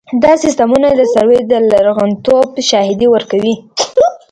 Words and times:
دا 0.23 0.31
سیستمونه 0.43 0.87
د 0.93 1.01
سروې 1.13 1.39
د 1.51 1.53
لرغونتوب 1.69 2.49
شاهدي 2.69 3.07
ورکوي 3.11 3.55